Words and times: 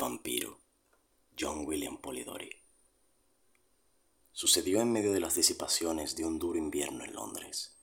vampiro, 0.00 0.58
John 1.38 1.66
William 1.66 1.98
Polidori. 1.98 2.50
Sucedió 4.32 4.80
en 4.80 4.90
medio 4.90 5.12
de 5.12 5.20
las 5.20 5.34
disipaciones 5.34 6.16
de 6.16 6.24
un 6.24 6.38
duro 6.38 6.58
invierno 6.58 7.04
en 7.04 7.12
Londres. 7.12 7.76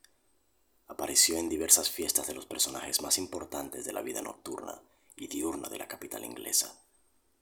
Apareció 0.88 1.38
en 1.38 1.48
diversas 1.48 1.91
fiestas 1.91 2.25
de 2.25 2.34
los 2.34 2.48
personajes 2.48 3.03
más 3.03 3.20
importantes 3.20 3.85
de 3.85 3.94
la 3.94 4.02
vida 4.02 4.23
nocturna 4.23 4.81
y 5.16 5.27
diurna 5.27 5.70
de 5.70 5.77
la 5.77 5.88
capital 5.88 6.25
inglesa. 6.25 6.81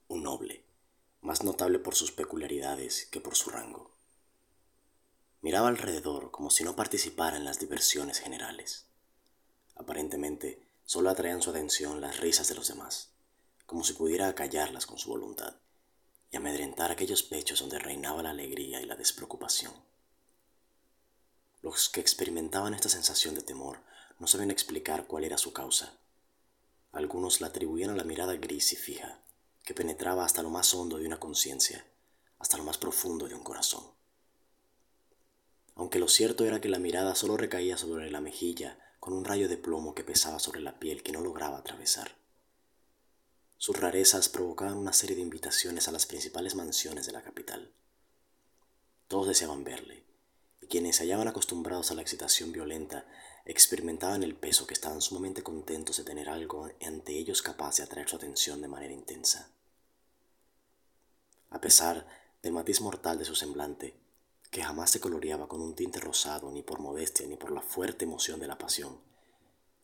Un 0.08 0.24
noble, 0.24 0.66
más 1.22 1.42
notable 1.42 1.78
por 1.78 1.94
sus 1.94 2.12
peculiaridades 2.12 3.06
que 3.06 3.22
por 3.22 3.34
su 3.34 3.48
rango. 3.48 3.96
Miraba 5.40 5.68
alrededor 5.68 6.30
como 6.30 6.50
si 6.50 6.64
no 6.64 6.76
participara 6.76 7.38
en 7.38 7.46
las 7.46 7.58
diversiones 7.58 8.18
generales. 8.18 8.84
Aparentemente, 9.74 10.60
solo 10.84 11.08
atraían 11.08 11.40
su 11.40 11.48
atención 11.48 12.02
las 12.02 12.20
risas 12.20 12.48
de 12.48 12.56
los 12.56 12.68
demás 12.68 13.15
como 13.66 13.84
si 13.84 13.92
pudiera 13.92 14.28
acallarlas 14.28 14.86
con 14.86 14.98
su 14.98 15.10
voluntad 15.10 15.56
y 16.30 16.36
amedrentar 16.36 16.90
aquellos 16.90 17.22
pechos 17.22 17.60
donde 17.60 17.78
reinaba 17.78 18.22
la 18.22 18.30
alegría 18.30 18.80
y 18.80 18.86
la 18.86 18.96
despreocupación. 18.96 19.72
Los 21.62 21.88
que 21.88 22.00
experimentaban 22.00 22.74
esta 22.74 22.88
sensación 22.88 23.34
de 23.34 23.42
temor 23.42 23.80
no 24.18 24.26
sabían 24.26 24.50
explicar 24.50 25.06
cuál 25.06 25.24
era 25.24 25.36
su 25.36 25.52
causa. 25.52 25.98
Algunos 26.92 27.40
la 27.40 27.48
atribuían 27.48 27.90
a 27.90 27.96
la 27.96 28.04
mirada 28.04 28.34
gris 28.36 28.72
y 28.72 28.76
fija, 28.76 29.20
que 29.64 29.74
penetraba 29.74 30.24
hasta 30.24 30.42
lo 30.42 30.50
más 30.50 30.72
hondo 30.74 30.98
de 30.98 31.06
una 31.06 31.18
conciencia, 31.18 31.84
hasta 32.38 32.56
lo 32.56 32.64
más 32.64 32.78
profundo 32.78 33.28
de 33.28 33.34
un 33.34 33.42
corazón. 33.42 33.84
Aunque 35.74 35.98
lo 35.98 36.08
cierto 36.08 36.44
era 36.44 36.60
que 36.60 36.68
la 36.68 36.78
mirada 36.78 37.14
solo 37.14 37.36
recaía 37.36 37.76
sobre 37.76 38.10
la 38.10 38.20
mejilla 38.20 38.78
con 39.00 39.12
un 39.12 39.24
rayo 39.24 39.48
de 39.48 39.58
plomo 39.58 39.94
que 39.94 40.04
pesaba 40.04 40.38
sobre 40.38 40.60
la 40.60 40.78
piel 40.78 41.02
que 41.02 41.12
no 41.12 41.20
lograba 41.20 41.58
atravesar. 41.58 42.16
Sus 43.58 43.78
rarezas 43.78 44.28
provocaban 44.28 44.76
una 44.76 44.92
serie 44.92 45.16
de 45.16 45.22
invitaciones 45.22 45.88
a 45.88 45.92
las 45.92 46.06
principales 46.06 46.54
mansiones 46.54 47.06
de 47.06 47.12
la 47.12 47.22
capital. 47.22 47.72
Todos 49.08 49.28
deseaban 49.28 49.64
verle, 49.64 50.04
y 50.60 50.66
quienes 50.66 50.96
se 50.96 51.04
hallaban 51.04 51.28
acostumbrados 51.28 51.90
a 51.90 51.94
la 51.94 52.02
excitación 52.02 52.52
violenta 52.52 53.06
experimentaban 53.44 54.22
el 54.22 54.34
peso 54.34 54.66
que 54.66 54.74
estaban 54.74 55.00
sumamente 55.00 55.42
contentos 55.42 55.96
de 55.96 56.04
tener 56.04 56.28
algo 56.28 56.68
ante 56.84 57.16
ellos 57.16 57.42
capaz 57.42 57.76
de 57.76 57.84
atraer 57.84 58.08
su 58.08 58.16
atención 58.16 58.60
de 58.60 58.68
manera 58.68 58.92
intensa. 58.92 59.50
A 61.50 61.60
pesar 61.60 62.06
del 62.42 62.52
matiz 62.52 62.80
mortal 62.80 63.18
de 63.18 63.24
su 63.24 63.36
semblante, 63.36 63.96
que 64.50 64.62
jamás 64.62 64.90
se 64.90 65.00
coloreaba 65.00 65.48
con 65.48 65.62
un 65.62 65.74
tinte 65.74 66.00
rosado 66.00 66.50
ni 66.50 66.62
por 66.62 66.80
modestia 66.80 67.26
ni 67.26 67.36
por 67.36 67.52
la 67.52 67.62
fuerte 67.62 68.04
emoción 68.04 68.40
de 68.40 68.48
la 68.48 68.58
pasión, 68.58 69.00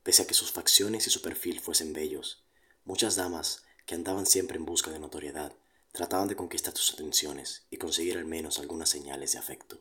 pese 0.02 0.22
a 0.22 0.26
que 0.26 0.34
sus 0.34 0.52
facciones 0.52 1.06
y 1.06 1.10
su 1.10 1.22
perfil 1.22 1.60
fuesen 1.60 1.92
bellos, 1.92 2.44
Muchas 2.84 3.16
damas, 3.16 3.64
que 3.86 3.94
andaban 3.94 4.26
siempre 4.26 4.56
en 4.56 4.64
busca 4.64 4.90
de 4.90 4.98
notoriedad, 4.98 5.52
trataban 5.92 6.28
de 6.28 6.36
conquistar 6.36 6.76
sus 6.76 6.94
atenciones 6.94 7.64
y 7.70 7.76
conseguir 7.76 8.16
al 8.18 8.24
menos 8.24 8.58
algunas 8.58 8.88
señales 8.88 9.32
de 9.32 9.38
afecto. 9.38 9.80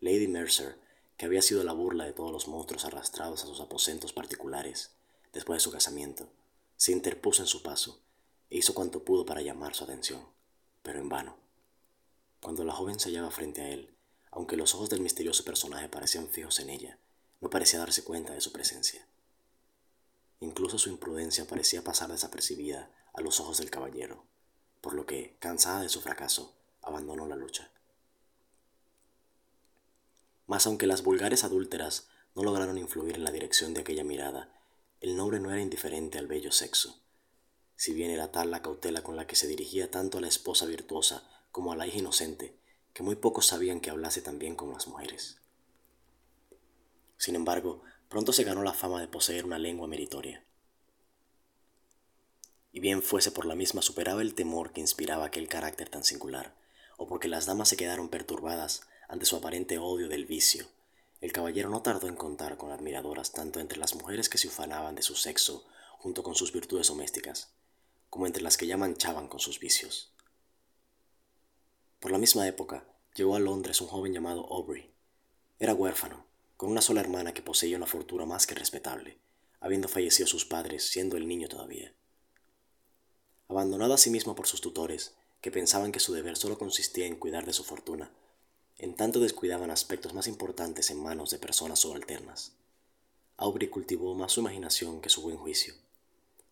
Lady 0.00 0.28
Mercer, 0.28 0.78
que 1.16 1.26
había 1.26 1.42
sido 1.42 1.62
la 1.64 1.72
burla 1.72 2.04
de 2.04 2.12
todos 2.12 2.32
los 2.32 2.48
monstruos 2.48 2.84
arrastrados 2.84 3.44
a 3.44 3.46
sus 3.46 3.60
aposentos 3.60 4.12
particulares 4.12 4.90
después 5.32 5.58
de 5.58 5.64
su 5.64 5.70
casamiento, 5.70 6.28
se 6.76 6.92
interpuso 6.92 7.42
en 7.42 7.48
su 7.48 7.62
paso 7.62 8.00
e 8.48 8.58
hizo 8.58 8.74
cuanto 8.74 9.04
pudo 9.04 9.24
para 9.24 9.42
llamar 9.42 9.74
su 9.74 9.84
atención, 9.84 10.24
pero 10.82 10.98
en 10.98 11.08
vano. 11.08 11.36
Cuando 12.40 12.64
la 12.64 12.72
joven 12.72 12.98
se 12.98 13.10
hallaba 13.10 13.30
frente 13.30 13.60
a 13.60 13.68
él, 13.68 13.94
aunque 14.30 14.56
los 14.56 14.74
ojos 14.74 14.90
del 14.90 15.00
misterioso 15.00 15.44
personaje 15.44 15.88
parecían 15.88 16.28
fijos 16.28 16.58
en 16.60 16.70
ella, 16.70 16.98
no 17.40 17.50
parecía 17.50 17.78
darse 17.78 18.02
cuenta 18.02 18.32
de 18.32 18.40
su 18.40 18.52
presencia. 18.52 19.06
Incluso 20.40 20.78
su 20.78 20.88
imprudencia 20.88 21.46
parecía 21.46 21.84
pasar 21.84 22.10
desapercibida 22.10 22.90
a 23.12 23.20
los 23.20 23.40
ojos 23.40 23.58
del 23.58 23.70
caballero, 23.70 24.24
por 24.80 24.94
lo 24.94 25.06
que, 25.06 25.36
cansada 25.38 25.82
de 25.82 25.88
su 25.88 26.00
fracaso, 26.00 26.56
abandonó 26.82 27.26
la 27.26 27.36
lucha. 27.36 27.70
Mas 30.46 30.66
aunque 30.66 30.86
las 30.86 31.02
vulgares 31.02 31.44
adúlteras 31.44 32.08
no 32.34 32.42
lograron 32.42 32.78
influir 32.78 33.16
en 33.16 33.24
la 33.24 33.30
dirección 33.30 33.74
de 33.74 33.82
aquella 33.82 34.04
mirada, 34.04 34.52
el 35.00 35.16
noble 35.16 35.40
no 35.40 35.50
era 35.50 35.60
indiferente 35.60 36.18
al 36.18 36.26
bello 36.26 36.52
sexo, 36.52 37.00
si 37.76 37.92
bien 37.92 38.10
era 38.10 38.32
tal 38.32 38.50
la 38.50 38.62
cautela 38.62 39.02
con 39.02 39.16
la 39.16 39.26
que 39.26 39.36
se 39.36 39.46
dirigía 39.46 39.90
tanto 39.90 40.18
a 40.18 40.20
la 40.20 40.28
esposa 40.28 40.66
virtuosa 40.66 41.28
como 41.52 41.72
a 41.72 41.76
la 41.76 41.86
hija 41.86 41.98
inocente, 41.98 42.54
que 42.92 43.02
muy 43.02 43.16
pocos 43.16 43.46
sabían 43.46 43.80
que 43.80 43.90
hablase 43.90 44.22
tan 44.22 44.38
bien 44.38 44.54
con 44.56 44.72
las 44.72 44.86
mujeres. 44.86 45.38
Sin 47.16 47.36
embargo, 47.36 47.82
pronto 48.10 48.32
se 48.32 48.42
ganó 48.42 48.64
la 48.64 48.74
fama 48.74 49.00
de 49.00 49.06
poseer 49.06 49.44
una 49.44 49.58
lengua 49.58 49.86
meritoria. 49.86 50.42
Y 52.72 52.80
bien 52.80 53.02
fuese 53.02 53.30
por 53.30 53.46
la 53.46 53.54
misma 53.54 53.82
superaba 53.82 54.20
el 54.20 54.34
temor 54.34 54.72
que 54.72 54.80
inspiraba 54.80 55.26
aquel 55.26 55.48
carácter 55.48 55.88
tan 55.88 56.02
singular, 56.02 56.52
o 56.96 57.06
porque 57.06 57.28
las 57.28 57.46
damas 57.46 57.68
se 57.68 57.76
quedaron 57.76 58.08
perturbadas 58.08 58.82
ante 59.08 59.26
su 59.26 59.36
aparente 59.36 59.78
odio 59.78 60.08
del 60.08 60.26
vicio. 60.26 60.66
El 61.20 61.32
caballero 61.32 61.70
no 61.70 61.82
tardó 61.82 62.08
en 62.08 62.16
contar 62.16 62.56
con 62.56 62.72
admiradoras 62.72 63.30
tanto 63.30 63.60
entre 63.60 63.78
las 63.78 63.94
mujeres 63.94 64.28
que 64.28 64.38
se 64.38 64.48
ufanaban 64.48 64.96
de 64.96 65.02
su 65.02 65.14
sexo 65.14 65.64
junto 65.98 66.24
con 66.24 66.34
sus 66.34 66.52
virtudes 66.52 66.88
domésticas, 66.88 67.52
como 68.08 68.26
entre 68.26 68.42
las 68.42 68.56
que 68.56 68.66
ya 68.66 68.76
manchaban 68.76 69.28
con 69.28 69.38
sus 69.38 69.60
vicios. 69.60 70.10
Por 72.00 72.10
la 72.10 72.18
misma 72.18 72.48
época, 72.48 72.84
llegó 73.14 73.36
a 73.36 73.40
Londres 73.40 73.80
un 73.80 73.86
joven 73.86 74.12
llamado 74.12 74.52
Aubrey. 74.52 74.90
Era 75.60 75.74
huérfano, 75.74 76.24
con 76.60 76.70
una 76.70 76.82
sola 76.82 77.00
hermana 77.00 77.32
que 77.32 77.40
poseía 77.40 77.78
una 77.78 77.86
fortuna 77.86 78.26
más 78.26 78.46
que 78.46 78.54
respetable, 78.54 79.16
habiendo 79.60 79.88
fallecido 79.88 80.26
sus 80.26 80.44
padres 80.44 80.84
siendo 80.84 81.16
el 81.16 81.26
niño 81.26 81.48
todavía. 81.48 81.94
Abandonado 83.48 83.94
a 83.94 83.96
sí 83.96 84.10
mismo 84.10 84.34
por 84.34 84.46
sus 84.46 84.60
tutores, 84.60 85.14
que 85.40 85.50
pensaban 85.50 85.90
que 85.90 86.00
su 86.00 86.12
deber 86.12 86.36
solo 86.36 86.58
consistía 86.58 87.06
en 87.06 87.16
cuidar 87.16 87.46
de 87.46 87.54
su 87.54 87.64
fortuna, 87.64 88.10
en 88.76 88.94
tanto 88.94 89.20
descuidaban 89.20 89.70
aspectos 89.70 90.12
más 90.12 90.26
importantes 90.26 90.90
en 90.90 91.02
manos 91.02 91.30
de 91.30 91.38
personas 91.38 91.78
subalternas. 91.78 92.52
Aubrey 93.38 93.70
cultivó 93.70 94.14
más 94.14 94.32
su 94.32 94.40
imaginación 94.40 95.00
que 95.00 95.08
su 95.08 95.22
buen 95.22 95.38
juicio. 95.38 95.72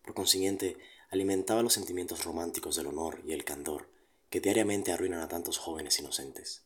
Por 0.03 0.15
consiguiente, 0.15 0.79
alimentaba 1.11 1.63
los 1.63 1.75
sentimientos 1.75 2.25
románticos 2.25 2.77
del 2.77 2.87
honor 2.87 3.21
y 3.27 3.35
el 3.35 3.45
candor 3.45 3.91
que 4.31 4.41
diariamente 4.41 4.91
arruinan 4.91 5.21
a 5.21 5.29
tantos 5.29 5.59
jóvenes 5.59 5.99
inocentes. 5.99 6.63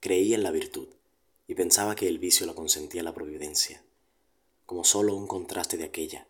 Creía 0.00 0.34
en 0.34 0.42
la 0.42 0.50
virtud, 0.50 0.88
y 1.46 1.54
pensaba 1.54 1.94
que 1.94 2.08
el 2.08 2.18
vicio 2.18 2.46
lo 2.46 2.54
consentía 2.54 3.02
la 3.02 3.14
providencia, 3.14 3.82
como 4.66 4.84
sólo 4.84 5.14
un 5.14 5.26
contraste 5.26 5.76
de 5.76 5.84
aquella, 5.84 6.26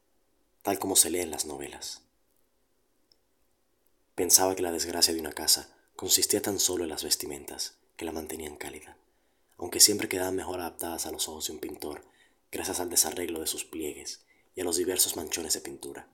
tal 0.62 0.78
como 0.78 0.96
se 0.96 1.10
lee 1.10 1.20
en 1.20 1.30
las 1.30 1.46
novelas. 1.46 2.02
Pensaba 4.14 4.54
que 4.54 4.62
la 4.62 4.72
desgracia 4.72 5.14
de 5.14 5.20
una 5.20 5.32
casa 5.32 5.74
consistía 5.94 6.42
tan 6.42 6.58
solo 6.58 6.84
en 6.84 6.90
las 6.90 7.04
vestimentas, 7.04 7.78
que 7.96 8.04
la 8.04 8.12
mantenían 8.12 8.56
cálida, 8.56 8.96
aunque 9.58 9.80
siempre 9.80 10.08
quedaban 10.08 10.36
mejor 10.36 10.60
adaptadas 10.60 11.06
a 11.06 11.12
los 11.12 11.28
ojos 11.28 11.46
de 11.46 11.54
un 11.54 11.60
pintor, 11.60 12.04
gracias 12.52 12.80
al 12.80 12.90
desarreglo 12.90 13.40
de 13.40 13.46
sus 13.46 13.64
pliegues 13.64 14.24
y 14.54 14.60
a 14.60 14.64
los 14.64 14.76
diversos 14.76 15.16
manchones 15.16 15.54
de 15.54 15.60
pintura. 15.60 16.08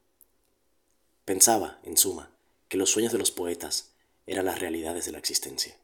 Pensaba, 1.24 1.80
en 1.82 1.96
suma, 1.96 2.30
que 2.68 2.76
los 2.76 2.90
sueños 2.90 3.12
de 3.12 3.18
los 3.18 3.30
poetas 3.30 3.92
eran 4.26 4.46
las 4.46 4.60
realidades 4.60 5.04
de 5.04 5.12
la 5.12 5.18
existencia. 5.18 5.76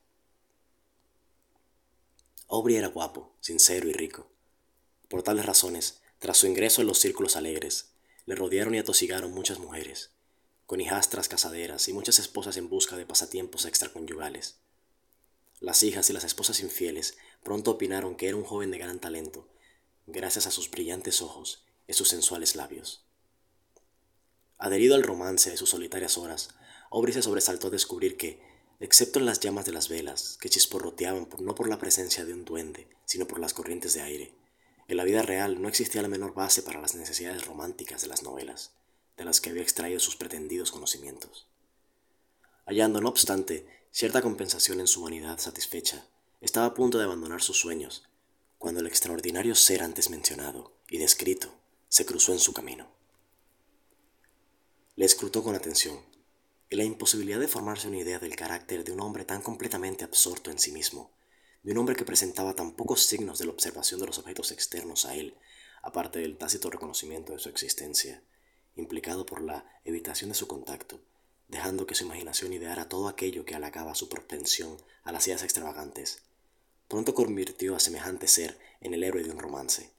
Aubrey 2.50 2.76
era 2.76 2.88
guapo, 2.88 3.36
sincero 3.40 3.88
y 3.88 3.92
rico. 3.92 4.26
Por 5.08 5.22
tales 5.22 5.44
razones, 5.44 6.00
tras 6.18 6.38
su 6.38 6.46
ingreso 6.46 6.80
en 6.80 6.86
los 6.86 6.98
círculos 6.98 7.36
alegres, 7.36 7.90
le 8.24 8.34
rodearon 8.34 8.74
y 8.74 8.78
atosigaron 8.78 9.32
muchas 9.32 9.58
mujeres, 9.58 10.10
con 10.64 10.80
hijastras 10.80 11.28
casaderas 11.28 11.88
y 11.88 11.92
muchas 11.92 12.18
esposas 12.18 12.56
en 12.56 12.70
busca 12.70 12.96
de 12.96 13.04
pasatiempos 13.04 13.66
extraconyugales. 13.66 14.56
Las 15.60 15.82
hijas 15.82 16.08
y 16.08 16.14
las 16.14 16.24
esposas 16.24 16.60
infieles 16.60 17.18
pronto 17.42 17.72
opinaron 17.72 18.16
que 18.16 18.28
era 18.28 18.36
un 18.36 18.44
joven 18.44 18.70
de 18.70 18.78
gran 18.78 18.98
talento, 18.98 19.46
gracias 20.06 20.46
a 20.46 20.50
sus 20.50 20.70
brillantes 20.70 21.20
ojos 21.20 21.64
y 21.86 21.92
sus 21.92 22.08
sensuales 22.08 22.56
labios. 22.56 23.04
Adherido 24.56 24.94
al 24.94 25.02
romance 25.02 25.50
de 25.50 25.56
sus 25.58 25.70
solitarias 25.70 26.16
horas, 26.16 26.50
Aubrey 26.90 27.12
se 27.12 27.22
sobresaltó 27.22 27.66
a 27.66 27.70
descubrir 27.70 28.16
que, 28.16 28.40
excepto 28.80 29.19
en 29.19 29.26
las 29.26 29.40
llamas 29.40 29.64
de 29.64 29.72
las 29.72 29.88
velas, 29.88 30.38
que 30.40 30.48
chisporroteaban 30.48 31.28
no 31.40 31.54
por 31.54 31.69
la 31.69 31.78
presencia 31.78 32.25
de 32.25 32.32
un 32.32 32.44
duende, 32.44 32.88
sino 33.04 33.26
por 33.26 33.40
las 33.40 33.54
corrientes 33.54 33.94
de 33.94 34.02
aire. 34.02 34.34
En 34.86 34.96
la 34.96 35.04
vida 35.04 35.22
real 35.22 35.60
no 35.60 35.69
existía 35.69 36.02
la 36.02 36.08
menor 36.08 36.34
base 36.34 36.62
para 36.62 36.80
las 36.80 36.94
necesidades 36.94 37.44
románticas 37.46 38.02
de 38.02 38.08
las 38.08 38.22
novelas, 38.22 38.72
de 39.16 39.25
las 39.25 39.40
que 39.40 39.50
había 39.50 39.62
extraído 39.62 40.00
sus 40.00 40.16
pretendidos 40.16 40.70
conocimientos. 40.70 41.46
Hallando, 42.66 43.00
no 43.00 43.08
obstante, 43.08 43.66
cierta 43.90 44.22
compensación 44.22 44.80
en 44.80 44.86
su 44.86 45.00
humanidad 45.00 45.38
satisfecha, 45.38 46.06
estaba 46.40 46.66
a 46.66 46.75
punto 46.75 46.98
de 46.98 47.04
abandonar 47.04 47.42
sus 47.42 47.58
sueños, 47.58 48.04
cuando 48.58 48.80
el 48.80 48.86
extraordinario 48.86 49.54
ser 49.54 49.82
antes 49.82 50.10
mencionado 50.10 50.72
y 50.88 50.98
descrito 50.98 51.52
se 51.88 52.06
cruzó 52.06 52.32
en 52.32 52.38
su 52.38 52.52
camino. 52.52 52.86
Le 54.96 55.04
escrutó 55.04 55.42
con 55.42 55.54
atención, 55.54 56.00
la 56.76 56.84
imposibilidad 56.84 57.40
de 57.40 57.48
formarse 57.48 57.88
una 57.88 57.98
idea 57.98 58.18
del 58.18 58.36
carácter 58.36 58.84
de 58.84 58.92
un 58.92 59.00
hombre 59.00 59.24
tan 59.24 59.40
completamente 59.40 60.04
absorto 60.04 60.50
en 60.50 60.58
sí 60.58 60.70
mismo, 60.70 61.10
de 61.62 61.72
un 61.72 61.78
hombre 61.78 61.96
que 61.96 62.04
presentaba 62.04 62.54
tan 62.54 62.72
pocos 62.72 63.02
signos 63.02 63.38
de 63.38 63.46
la 63.46 63.52
observación 63.52 64.00
de 64.00 64.06
los 64.06 64.18
objetos 64.18 64.52
externos 64.52 65.06
a 65.06 65.14
él, 65.14 65.34
aparte 65.82 66.18
del 66.18 66.36
tácito 66.36 66.68
reconocimiento 66.68 67.32
de 67.32 67.38
su 67.38 67.48
existencia, 67.48 68.22
implicado 68.76 69.24
por 69.24 69.40
la 69.40 69.64
evitación 69.84 70.28
de 70.28 70.36
su 70.36 70.46
contacto, 70.46 71.00
dejando 71.48 71.86
que 71.86 71.94
su 71.94 72.04
imaginación 72.04 72.52
ideara 72.52 72.88
todo 72.88 73.08
aquello 73.08 73.46
que 73.46 73.54
halagaba 73.54 73.94
su 73.94 74.10
propensión 74.10 74.76
a 75.04 75.12
las 75.12 75.26
ideas 75.26 75.42
extravagantes, 75.42 76.22
pronto 76.86 77.14
convirtió 77.14 77.76
a 77.76 77.80
semejante 77.80 78.28
ser 78.28 78.58
en 78.80 78.92
el 78.92 79.04
héroe 79.04 79.24
de 79.24 79.30
un 79.30 79.38
romance, 79.38 79.90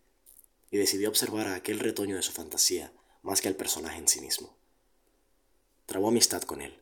y 0.70 0.78
decidió 0.78 1.10
observar 1.10 1.48
a 1.48 1.56
aquel 1.56 1.80
retoño 1.80 2.16
de 2.16 2.22
su 2.22 2.32
fantasía 2.32 2.94
más 3.24 3.42
que 3.42 3.48
al 3.48 3.56
personaje 3.56 3.98
en 3.98 4.08
sí 4.08 4.22
mismo. 4.22 4.59
Trabó 5.90 6.10
amistad 6.10 6.44
con 6.44 6.62
él, 6.62 6.80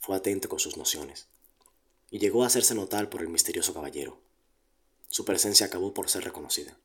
fue 0.00 0.16
atento 0.16 0.48
con 0.48 0.58
sus 0.58 0.76
nociones, 0.76 1.28
y 2.10 2.18
llegó 2.18 2.42
a 2.42 2.48
hacerse 2.48 2.74
notar 2.74 3.08
por 3.08 3.22
el 3.22 3.28
misterioso 3.28 3.72
caballero. 3.72 4.18
Su 5.06 5.24
presencia 5.24 5.66
acabó 5.66 5.94
por 5.94 6.10
ser 6.10 6.24
reconocida. 6.24 6.76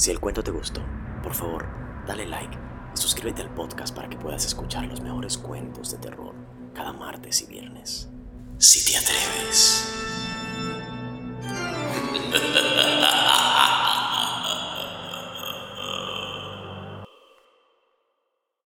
Si 0.00 0.10
el 0.10 0.18
cuento 0.18 0.42
te 0.42 0.50
gustó, 0.50 0.80
por 1.22 1.34
favor, 1.34 1.66
dale 2.06 2.24
like 2.24 2.56
y 2.94 2.96
suscríbete 2.96 3.42
al 3.42 3.52
podcast 3.52 3.94
para 3.94 4.08
que 4.08 4.16
puedas 4.16 4.46
escuchar 4.46 4.86
los 4.86 5.02
mejores 5.02 5.36
cuentos 5.36 5.90
de 5.90 5.98
terror 5.98 6.34
cada 6.72 6.94
martes 6.94 7.42
y 7.42 7.46
viernes. 7.52 8.08
Si 8.56 8.90
te 8.90 8.96
atreves. 8.96 10.09